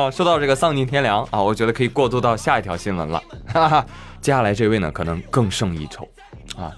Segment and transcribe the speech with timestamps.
[0.00, 3.22] 啊，说到这个丧尽天良啊，我觉得可以过渡到下一条新闻了。
[3.46, 3.86] 哈哈，
[4.20, 6.08] 接下来这位呢，可能更胜一筹
[6.56, 6.72] 啊。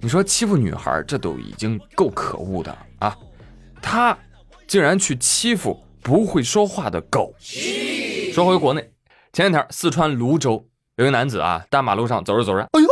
[0.00, 3.16] 你说欺负女孩，这都已经够可恶的啊，
[3.80, 4.16] 他
[4.66, 7.34] 竟然去欺负不会说话的狗。
[8.32, 8.82] 说回国内，
[9.32, 10.62] 前两天四川泸州
[10.96, 12.88] 有一个男子啊，大马路上走着走着，哎呦，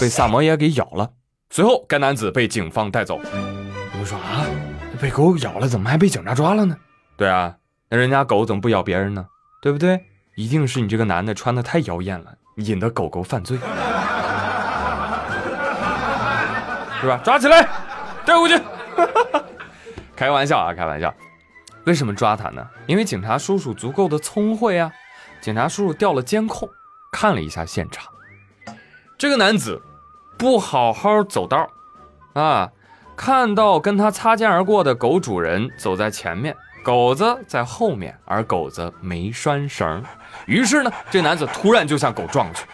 [0.00, 1.10] 被萨摩耶给咬了。
[1.50, 3.18] 随后该男子被警方带走。
[3.18, 4.46] 有人说啊，
[5.00, 6.76] 被狗咬了，怎么还被警察抓了呢？
[7.16, 7.54] 对啊，
[7.88, 9.26] 那人家狗怎么不咬别人呢？
[9.62, 10.04] 对不对？
[10.34, 13.56] 一定是你这个男的穿的太妖艳了，引得狗狗犯罪。
[17.00, 17.20] 是吧？
[17.24, 17.68] 抓起来，
[18.24, 18.60] 带回去。
[20.16, 21.14] 开玩笑啊，开玩笑。
[21.84, 22.66] 为什么抓他呢？
[22.86, 24.90] 因为警察叔叔足够的聪慧啊。
[25.40, 26.68] 警察叔叔调了监控，
[27.12, 28.12] 看了一下现场。
[29.16, 29.80] 这个男子
[30.36, 31.68] 不好好走道
[32.34, 32.70] 啊，
[33.16, 36.56] 看到跟他擦肩而过的狗主人走在前面，
[36.86, 40.00] 狗子在后面，而狗子没拴绳。
[40.46, 42.64] 于是呢，这男子突然就向狗撞过去，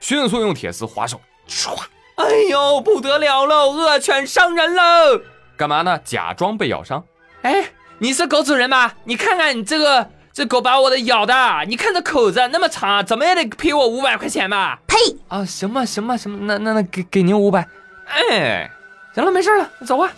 [0.00, 1.20] 迅速用铁丝划手。
[1.48, 1.78] 唰！
[2.16, 3.70] 哎呦，不得了喽！
[3.70, 5.20] 恶犬伤人喽！
[5.56, 5.96] 干嘛呢？
[6.04, 7.04] 假装被咬伤。
[7.42, 8.90] 哎，你是狗主人吗？
[9.04, 11.32] 你看看你这个，这狗把我的咬的，
[11.68, 14.80] 你看这口子那么长，怎么也得赔我五百块钱吧？
[14.88, 14.96] 呸！
[15.28, 17.64] 啊，行吧，行吧，行吧，那那那给给您五百。
[18.08, 18.68] 哎，
[19.14, 20.10] 行了，没事了，走吧。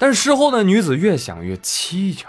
[0.00, 2.26] 但是事后呢，女子越想越蹊跷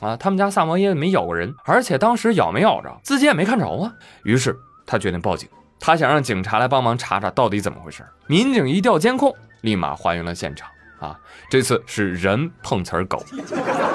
[0.00, 0.10] 啊！
[0.10, 3.92] 啊，他们家萨摩耶没咬过人，而且当时咬没咬着，自己也没看着啊。
[4.22, 4.56] 于是
[4.86, 5.48] 他决定报警。
[5.80, 8.02] 他想让警察来帮忙查查到底怎么回事。
[8.26, 10.68] 民警一调监控，立马还原了现场。
[11.00, 11.18] 啊，
[11.50, 13.22] 这次是人碰瓷儿狗。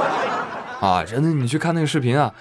[0.80, 2.31] 啊，真的，你去看那个视频啊，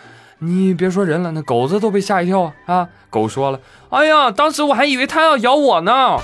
[0.41, 2.53] 你别说人了，那狗子都被吓一跳啊！
[2.67, 6.19] 啊，狗说了：“哎呀，当时我还以为它要咬我呢。”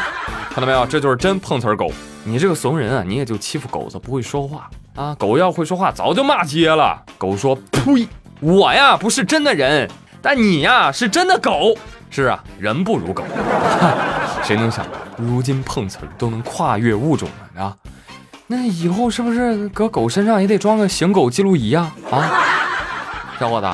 [0.50, 0.86] 看到没有？
[0.86, 1.90] 这就是真碰瓷儿狗。
[2.24, 5.14] 你这个怂人啊，你也就欺负狗子不会说话啊。
[5.18, 7.02] 狗要会说话，早就骂街了。
[7.18, 8.06] 狗说：“呸，
[8.40, 9.90] 我呀不是真的人，
[10.22, 11.74] 但你呀是真的狗。”
[12.10, 13.24] 是啊，人不如狗，
[14.44, 17.76] 谁能想到如今碰瓷都能跨越物种了啊？
[18.46, 21.90] 那以后是不是搁狗身上也得装个行狗记录仪啊？
[22.10, 22.20] 啊，
[23.40, 23.68] 小伙子，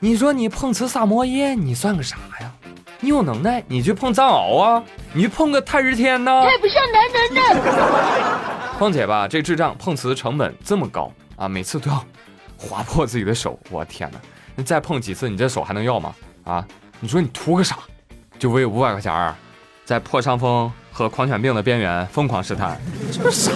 [0.00, 2.50] 你说你碰瓷萨摩耶，你算个啥呀？
[3.00, 4.82] 你有能耐，你去碰藏獒啊？
[5.16, 6.44] 你碰个太日天呢？
[6.44, 8.40] 太不像男人了。
[8.76, 12.04] 况且吧，这智障碰瓷成本这么高啊，每次都要
[12.58, 14.20] 划破自己的手，我天哪！
[14.54, 16.14] 你再碰几次，你这手还能要吗？
[16.44, 16.66] 啊？
[17.00, 17.78] 你说你图个啥？
[18.38, 19.34] 就为五百块钱儿，
[19.86, 22.78] 在破伤风和狂犬病的边缘疯狂试探，
[23.10, 23.52] 这不是傻？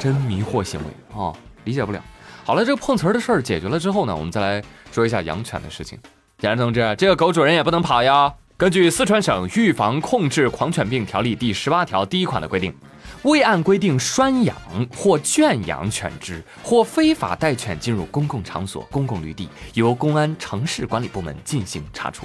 [0.00, 1.32] 真迷惑行为啊！
[1.62, 2.02] 理解不了。
[2.44, 4.60] 好了，这个碰瓷儿的事儿解决了之后呢，我们再来
[4.90, 5.96] 说一下养犬的事情。
[6.38, 8.34] 检察同志，这个狗主人也不能跑呀！
[8.58, 12.74] 根据四川省预防控制狂犬病条例第十八条第一款的规定，
[13.20, 14.56] 未按规定拴养
[14.96, 22.24] 或圈养犬只，或非法带犬进入公共场所、公共绿地，由公安城市管理部门进行查处。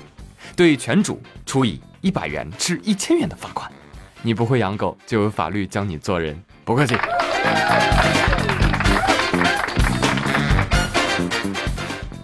[0.55, 3.69] 对犬主处以一百元至一千元的罚款。
[4.21, 6.41] 你不会养狗，就有法律教你做人。
[6.63, 6.95] 不客气。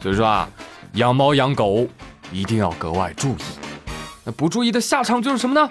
[0.02, 0.50] 所以说啊，
[0.94, 1.86] 养猫养狗
[2.32, 3.57] 一定要格外注意。
[4.28, 5.70] 那不注意的下场就是什么呢？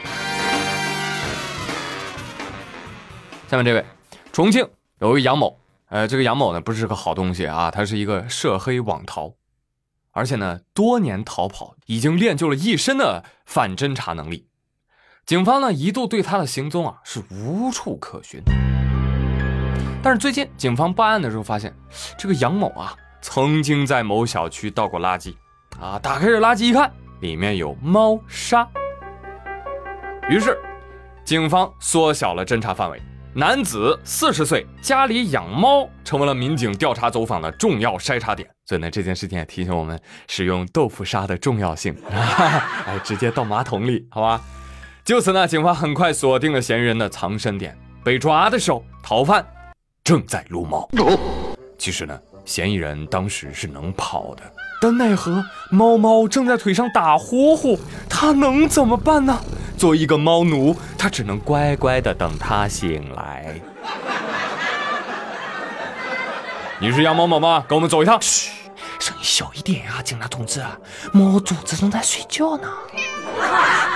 [3.48, 3.84] 下面这位，
[4.32, 4.66] 重庆
[4.98, 9.34] 有一个杨某，呃，这个杨某呢不是个好东西啊，他是一个涉黑网逃。
[10.12, 14.48] 而且呢，多年逃跑已经练就了一身的反侦查能力。
[15.26, 18.40] 警方呢一度对他的行踪啊是无处可寻。
[20.02, 21.76] 但是最近警方办案的时候发现，
[22.16, 25.34] 这个杨某啊曾经在某小区倒过垃圾
[25.78, 26.90] 啊，打开这垃圾一看，
[27.20, 28.66] 里面有猫砂。
[30.28, 30.58] 于是，
[31.24, 33.00] 警方缩小了侦查范围。
[33.34, 38.48] 男子四十岁，家里养猫，成为了民警调查走访的重要筛查点。
[38.64, 41.94] 所以呢，这件事情也提醒我们使用豆腐砂的重要性。
[42.10, 44.40] 哎，直接倒马桶里，好吧？
[45.04, 47.76] 就此呢，警方很快锁定了嫌疑人的藏身点。
[48.02, 49.46] 被抓的时候，逃犯
[50.02, 50.88] 正在撸猫。
[51.76, 54.42] 其实呢，嫌疑人当时是能跑的，
[54.86, 57.76] 但奈何猫猫正在腿上打呼呼，
[58.08, 59.36] 他能怎么办呢？
[59.76, 63.52] 作为一个猫奴，他只能乖乖的等他醒来。
[66.78, 67.64] 你是养猫猫吗？
[67.66, 68.16] 跟我们走一趟。
[68.22, 68.52] 嘘，
[69.00, 70.62] 声音小一点啊，警察同志，
[71.10, 72.68] 猫主子正在睡觉呢。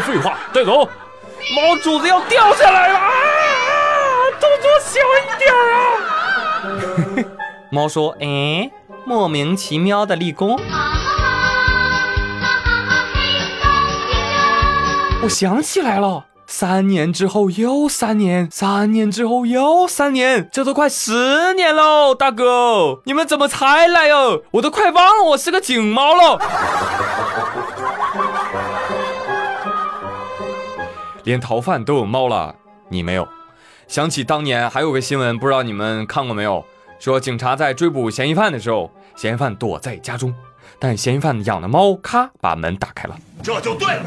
[0.00, 0.84] 废话，带走。
[1.54, 3.10] 猫主子要掉下来了啊！
[4.40, 5.54] 动作小一点
[7.22, 7.30] 啊。
[7.70, 8.68] 猫说：“哎，
[9.04, 10.58] 莫名其妙的立功。”
[15.22, 16.24] 我想起来了。
[16.46, 24.42] 三年之后又三年，三年之后又三年，这都快十年喽，大哥，你们怎么才来哦？
[24.50, 26.40] 我都快忘了我是个警猫了。
[31.22, 32.56] 连逃犯都有猫了，
[32.88, 33.28] 你没有？
[33.86, 36.64] 想起当年还有个新闻，不知道你们看过没有？
[37.00, 40.34] 说警察在追捕嫌疑犯的时候，嫌疑犯躲在家中，
[40.78, 43.18] 但嫌疑犯养的猫咔把门打开了。
[43.42, 44.04] 这就对了。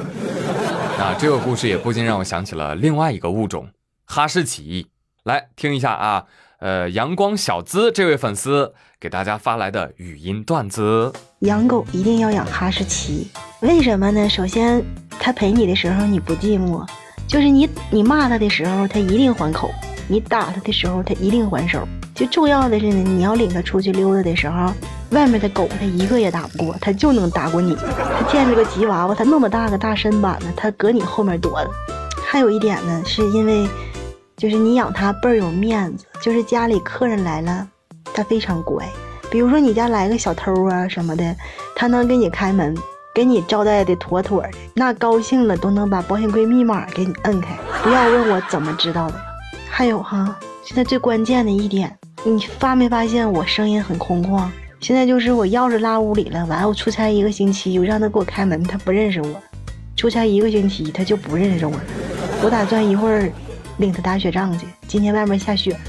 [0.99, 3.67] 那这个故事也不禁让我想起了另外一个物种——
[4.05, 4.89] 哈士奇。
[5.23, 6.25] 来听一下啊，
[6.59, 13.27] 呃，阳光小资这位粉丝给大家发来的语音段子：养狗一定要养哈士奇，
[13.61, 14.29] 为什么呢？
[14.29, 16.87] 首先，它陪你的时候你不寂寞，
[17.27, 19.71] 就是你你骂它的时候，它一定还口；
[20.07, 21.87] 你打它的时候，它一定还手。
[22.13, 24.71] 就重要的是呢，你要领它出去溜达的时候，
[25.11, 27.75] 外面的狗它一个也打不过，它就能打过你。
[27.75, 31.69] 它见着个吉娃娃，它那么大个大身板呢，它搁你后面躲了。
[32.25, 33.67] 还有一点呢，是因为
[34.37, 37.67] 就是你养它倍儿有面子，就是家里客人来了，
[38.13, 38.87] 它非常乖。
[39.31, 41.35] 比如说你家来个小偷啊什么的，
[41.75, 42.77] 它能给你开门，
[43.15, 47.57] 给你招待的妥妥的，那高兴了都能把保险柜密码给你摁开。
[47.81, 49.15] 不要问我怎么知道的。
[49.67, 51.97] 还有哈，现在最关键的一点。
[52.25, 54.47] 你发没发现我声音很空旷？
[54.79, 59.41] 现在就是我钥匙落屋里了，完了我出差一个星期，我让他给我开门，他不认识我。
[59.95, 61.83] 出差一个星期，他就不认识我了。
[62.41, 63.29] 我打算一会儿
[63.77, 64.65] 领他打雪仗去。
[64.87, 65.79] 今天外面下雪了，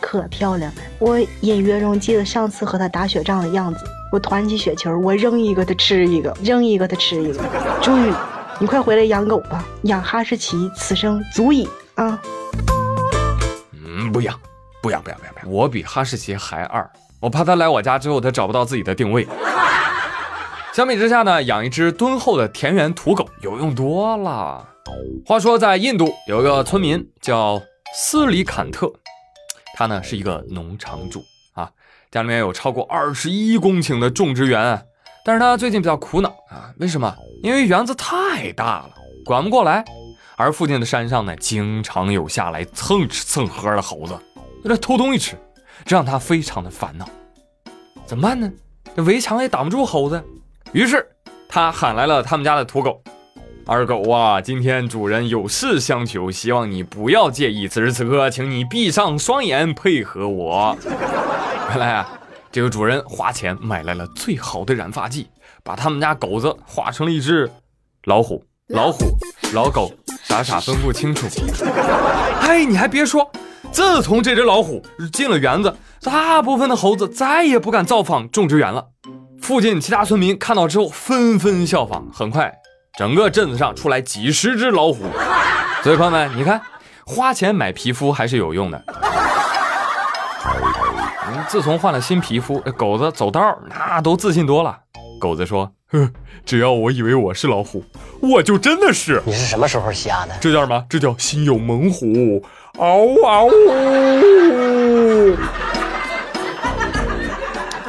[0.00, 0.80] 可漂亮了。
[0.98, 3.80] 我隐约中记得上次和他打雪仗的样子。
[4.12, 7.42] 我团起雪球，我扔一个他吃一个，扔一个他吃一个。
[7.80, 8.12] 朱宇，
[8.60, 12.20] 你快回来养狗吧，养哈士奇，此生足矣啊！
[13.72, 14.38] 嗯，不养
[14.82, 15.31] 不养不养不养！
[15.46, 16.88] 我比哈士奇还二，
[17.20, 19.26] 我怕它来我家之后，它找不到自己的定位。
[20.72, 24.66] 相比之下呢，养一只敦厚的田园土狗有用多了。
[25.26, 27.60] 话说在印度有一个村民叫
[27.94, 28.90] 斯里坎特，
[29.74, 31.22] 他呢是一个农场主
[31.54, 31.70] 啊，
[32.10, 34.82] 家里面有超过二十一公顷的种植园，
[35.24, 37.14] 但是他最近比较苦恼啊，为什么？
[37.42, 38.90] 因为园子太大了，
[39.24, 39.84] 管不过来，
[40.36, 44.18] 而附近的山上呢，经常有下来蹭吃蹭喝的猴子。
[44.62, 45.36] 有点偷东西吃，
[45.84, 47.08] 这让他非常的烦恼。
[48.06, 48.50] 怎么办呢？
[48.94, 50.22] 这围墙也挡不住猴子。
[50.72, 51.06] 于是
[51.48, 53.02] 他喊来了他们家的土狗
[53.66, 57.66] ：“二狗啊，今天主人有事相求，希望你不要介意。
[57.66, 60.76] 此时此刻，请你闭上双眼，配合我。
[61.70, 62.20] ”原来啊，
[62.52, 65.28] 这个主人花钱买来了最好的染发剂，
[65.64, 67.50] 把他们家狗子画成了一只
[68.04, 69.06] 老虎、老虎、
[69.52, 69.90] 老狗，
[70.22, 71.26] 傻傻分不清楚。
[72.42, 73.28] 哎，你还别说。
[73.72, 78.88] 自从这只老虎进了园子，大部分的猴子再也不敢造访种植园了。
[79.40, 82.52] 附近其他村民看到之后纷纷效仿，很快
[82.98, 85.04] 整个镇子上出来几十只老虎。
[85.82, 86.60] 所以朋友们，你看，
[87.06, 88.84] 花钱买皮肤还是有用的。
[91.48, 94.78] 自从换了新皮肤，狗子走道那都自信多了。
[95.18, 96.12] 狗子说：“哼，
[96.44, 97.84] 只要我以为我是老虎，
[98.20, 99.22] 我就真的是。
[99.24, 100.34] 你是什么时候瞎的？
[100.40, 100.84] 这叫什么？
[100.88, 102.42] 这叫心有猛虎。”
[102.78, 103.48] 嗷嗷！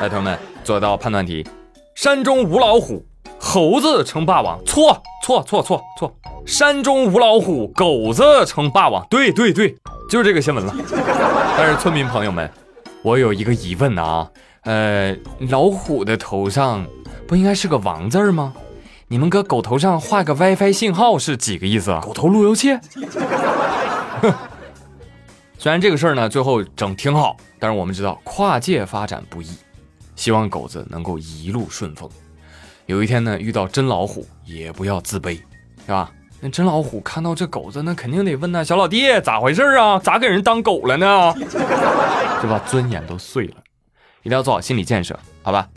[0.02, 1.48] 来，朋友们，做道判断题：
[1.96, 3.06] 山中无老虎，
[3.40, 4.60] 猴子称霸王。
[4.66, 6.14] 错错错错错！
[6.46, 9.08] 山中无老虎，狗子称霸王。
[9.10, 9.74] 对对对，
[10.10, 10.76] 就是这个新闻了。
[11.58, 12.52] 但是村民朋友们，
[13.04, 14.30] 我有一个疑问啊，
[14.64, 15.16] 呃，
[15.50, 16.86] 老虎的头上
[17.27, 18.53] 不应该是个王字吗？
[19.07, 22.01] 你们搁狗头上画个 WiFi 信号是几个意思啊？
[22.03, 22.77] 狗头路由器？
[25.57, 29.49] 虽然这个事儿呢，最后整挺好，但是我们知道跨界发展不易，
[30.15, 32.09] 希望狗子能够一路顺风。
[32.85, 35.35] 有一天呢，遇到真老虎也不要自卑，
[35.85, 36.11] 是吧？
[36.42, 39.97] 那真老虎看到这狗子，那肯定得问他小老弟咋回事啊？
[39.99, 41.33] 咋给人当狗了呢？
[42.42, 42.59] 是吧？
[42.68, 43.56] 尊严都碎了，
[44.23, 45.69] 一定要做好心理建设，好吧？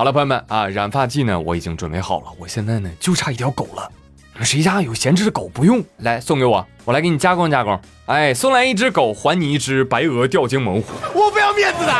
[0.00, 3.86] 好了，朋友们啊，染发剂呢我已经准备好了，我现在呢就差一条狗了。
[4.40, 7.78] 谁家有闲置的狗不用来送给我，我来给你加工加工。
[8.06, 10.94] 哎，送来一只狗，还你一只白鹅吊睛猛虎。
[11.14, 11.92] 我不要面子的。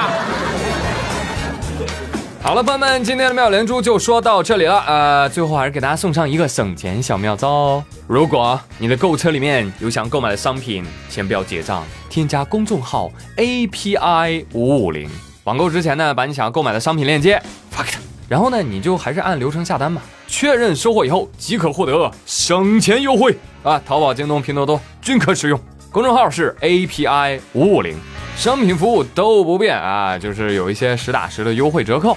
[2.43, 4.79] 好了，朋友们，今天的妙连珠就说到这里了。
[4.87, 7.85] 呃，最后还是给大家送上一个省钱小妙招哦。
[8.07, 15.07] 如果你的购物车里面有想购买的商品，先不要结账，添加公众号 API 五五零，
[15.45, 17.39] 网购之前呢，把你想要购买的商品链接
[17.71, 17.99] 发给他。
[18.29, 20.03] 然后呢，你就还是按流程下单吧。
[20.29, 23.81] 确认收货以后，即可获得省钱优惠啊！
[23.85, 25.61] 淘宝、京东、拼多多均可使用。
[25.91, 27.97] 公众号是 API 五五零，
[28.37, 32.17] 商品服务都不变啊，就是有一些实打实的优惠折扣，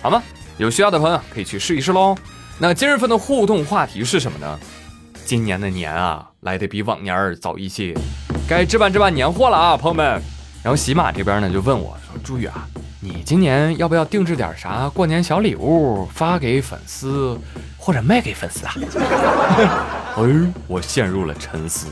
[0.00, 0.22] 好吗？
[0.56, 2.16] 有需要的朋友可以去试一试喽。
[2.58, 4.58] 那今日份的互动话题是什么呢？
[5.24, 7.92] 今年的年啊，来的比往年儿早一些，
[8.48, 10.22] 该置办置办年货了啊，朋友们。
[10.62, 12.68] 然后喜马这边呢就问我说：“朱宇啊，
[13.00, 17.38] 你今年要不要定制点啥过年小礼物发给粉丝，
[17.76, 18.74] 或者卖给粉丝啊？”
[20.18, 21.86] 哎，我陷入了沉思。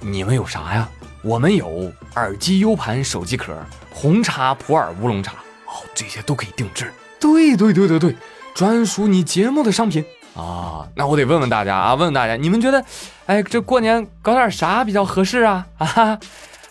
[0.00, 0.86] 你们有啥呀？
[1.22, 3.56] 我们有耳机、U 盘、手机壳、
[3.90, 5.32] 红茶、普洱、乌龙茶，
[5.66, 6.92] 哦，这些都可以定制。
[7.18, 8.14] 对对对对对，
[8.54, 10.04] 专属你节目的商品
[10.36, 10.86] 啊！
[10.94, 12.84] 那我得问问大家啊，问问大家，你们觉得，
[13.24, 15.66] 哎，这过年搞点啥比较合适啊？
[15.78, 16.18] 啊哈！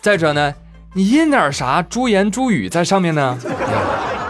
[0.00, 0.54] 再者呢，
[0.96, 3.36] 你印点啥朱言朱语在上面呢？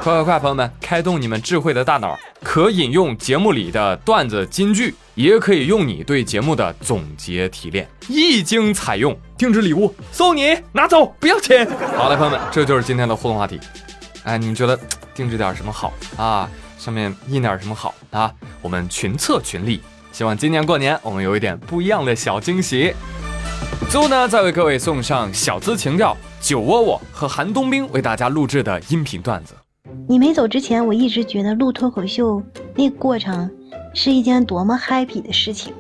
[0.03, 11.69] 快快快，朋友们，开动你们智慧的大脑，可引用节目里的段子金句，也可以用你对节目的总结提炼，一经采用，定制礼物送你，拿走不要钱。
[11.99, 13.61] 好嘞，朋友们，这就是今天的互动话题。
[14.23, 14.79] 哎，你们觉得
[15.15, 16.49] 定制点什么好啊？
[16.79, 18.33] 上面印点什么好啊？
[18.63, 22.95] 我们群策群力，希望今年过年我们有一点不一样的小惊喜。
[23.95, 29.55] 最后呢，再为各位送上小资情调酒窝窝和韩冬冰为大家录制的音频段子。
[30.09, 32.43] 你没走之前，我一直觉得录脱口秀
[32.75, 33.49] 那过程
[33.95, 35.73] 是一件多么 happy 的事情，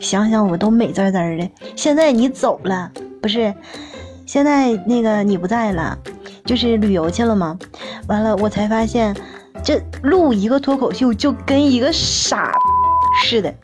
[0.00, 1.48] 想想我都美滋滋的。
[1.76, 2.90] 现在你走了，
[3.22, 3.54] 不是？
[4.26, 5.96] 现在那个你不在了，
[6.44, 7.56] 就是旅游去了吗？
[8.08, 9.16] 完了，我才发现，
[9.62, 12.52] 这录一个脱口秀就跟一个傻
[13.22, 13.54] 似的，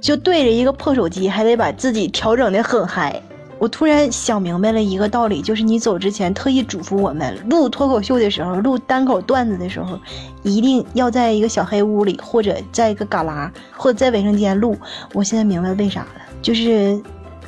[0.00, 3.20] 就对着一个破手机，还得把自己调整的很嗨。
[3.58, 10.00] 我突然想明白了一个道理，就是你走之前特意嘱咐我们，录脱口秀的时候，录单口段子的时候，
[10.42, 14.78] 一定要在一个小黑屋里，或者在一个旮旯，或者在卫生间录。
[15.12, 16.98] 我现在明白为啥了，就是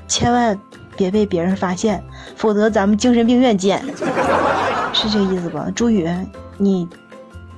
[0.06, 0.58] 千万
[0.98, 2.04] 别被别人发现，
[2.36, 3.82] 否则咱们精神病院见，
[4.92, 5.66] 是这意思吧？
[5.74, 6.06] 朱宇，
[6.58, 6.86] 你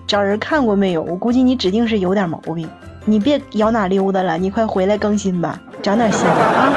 [0.06, 1.02] 找人看过没有？
[1.02, 2.68] 我估计你指定是有点毛病，
[3.06, 6.72] 你别摇哪溜达了，你快回来更新吧，长点心啊！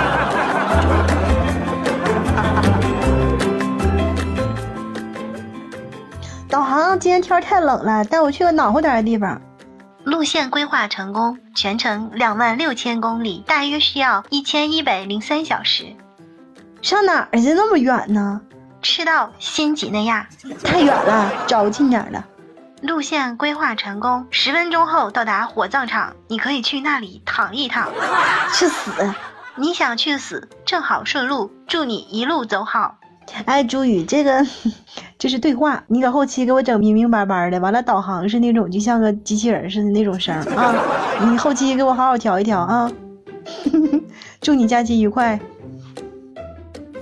[6.50, 9.42] 导航，今天天太冷了，带我去个暖和点的地方。
[10.04, 15.86] 路线规划成功，全程两万六千公里，大约需要一千一百零三小时。
[16.82, 18.42] 上哪儿去那么远呢？
[18.82, 20.28] 赤道新几内亚，
[20.64, 22.24] 太远了，找个近点的。
[22.82, 27.90] 路线规划成功，十分钟后到达火葬场，你可以去那里躺一躺。
[28.54, 28.92] 去死！
[29.56, 32.98] 你想去死，正好顺路，祝你一路走好。
[33.46, 34.46] 哎，朱宇，这个
[35.18, 37.60] 这是对话，你搁后期给我整明明白白的。
[37.60, 40.76] 完了，导航是那种就像个机器人似的那种声啊，
[41.20, 42.92] 你后期给我好好调一调啊。
[44.40, 45.40] 祝你假期愉快。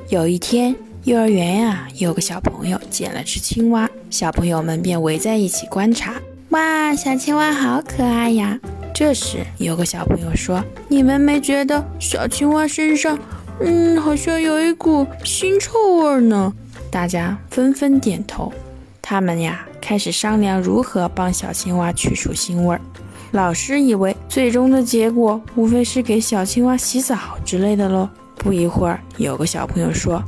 [0.09, 0.73] 有一天，
[1.05, 6.15] 幼儿园呀，有个小朋友捡了只青蛙，小朋友们便围在一起观察。
[6.49, 8.59] 哇，小青蛙好可爱呀！
[8.91, 13.19] 这时，有个小朋友说：“你们没觉得小青蛙身上……”
[13.61, 16.51] 嗯，好像有一股腥臭味呢。
[16.89, 18.51] 大家纷纷点头。
[18.99, 22.81] 他们呀，开始商量如何帮小青蛙去除腥味儿。
[23.29, 28.09] 老师以为最终的结果无非是给小青蛙洗澡之类的喽。
[28.37, 30.23] 不一会儿，有个小朋友说：“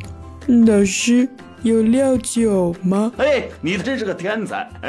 [0.48, 1.28] 老师，
[1.62, 4.66] 有料酒吗？”哎，你真是个天才！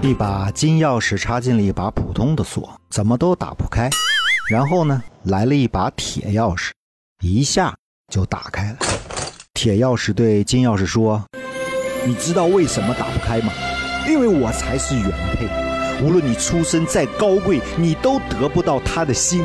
[0.00, 3.90] 一把金钥匙插进了一把普通的锁，怎么都打不开。
[4.48, 6.70] 然后呢，来了一把铁钥匙，
[7.20, 7.74] 一下
[8.10, 8.78] 就打开了。
[9.52, 11.22] 铁钥匙对金钥匙说
[12.06, 13.52] ：“你知道为什么打不开吗？
[14.08, 15.46] 因为我才是原配，
[16.02, 19.44] 无论你出身再高贵，你都得不到他的心。”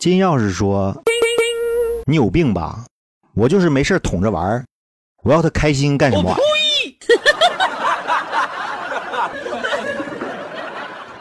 [0.00, 0.92] 金钥匙说
[2.06, 2.84] ：“你有病吧？
[3.34, 4.64] 我就是没事捅着玩
[5.22, 6.36] 我要他开心干什么？”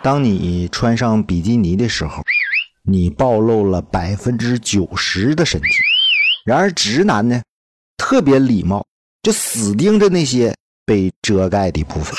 [0.02, 2.24] 当你穿上比基尼的时候。
[2.86, 5.68] 你暴露了百分之九十的身体，
[6.44, 7.42] 然而直男呢，
[7.96, 8.86] 特别礼貌，
[9.22, 10.54] 就死盯着那些
[10.86, 12.14] 被遮盖的部分。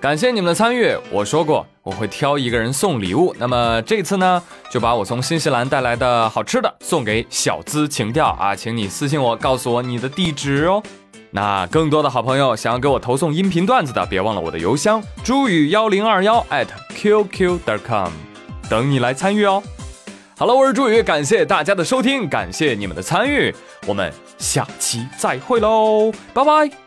[0.00, 0.96] 感谢你们的参与。
[1.10, 10.82] 我说过我会挑一个人送礼物，那么这次呢，就把我从新西兰带来的好吃的送给小资情调啊，请你私信我，告诉我你的地址哦。
[11.30, 18.10] 那更多的好朋友想要给我投送音频段子的，别忘了我的邮箱朱宇幺零二幺 at qq.com，
[18.70, 19.62] 等你来参与哦。
[20.38, 23.54] 好了，我是朱宇，感谢大家的收听，感谢你们的参与，
[23.86, 26.85] 我们下期再会喽，拜拜。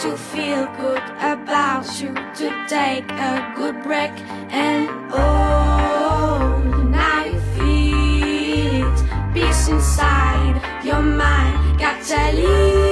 [0.00, 4.10] to feel good about you to take a good break
[4.50, 12.85] and oh now you feel it peace inside your mind gotta leave.